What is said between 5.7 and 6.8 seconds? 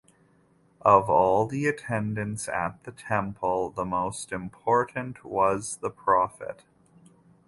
the prophet.